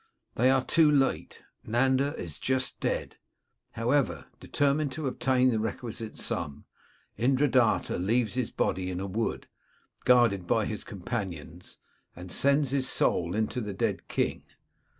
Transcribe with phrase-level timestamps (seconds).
[0.33, 3.17] They are too late: Nanda is just dead.
[3.73, 6.65] However, determined to obtain the requisite sum,
[7.19, 9.47] Indradatta leaves his body in a wood,
[10.03, 11.77] guarded by his companions,
[12.15, 14.45] and sends his soul into the dead king.